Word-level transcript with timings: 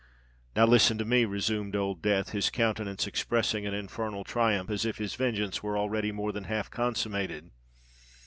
"Now 0.55 0.65
listen 0.65 0.97
to 0.97 1.05
me," 1.05 1.25
resumed 1.25 1.75
Old 1.75 2.01
Death, 2.01 2.29
his 2.31 2.49
countenance 2.49 3.05
expressing 3.05 3.67
an 3.67 3.75
infernal 3.75 4.23
triumph, 4.23 4.71
as 4.71 4.83
if 4.83 4.97
his 4.97 5.13
vengeance 5.13 5.61
were 5.61 5.77
already 5.77 6.11
more 6.11 6.31
than 6.31 6.45
half 6.45 6.71
consummated. 6.71 7.51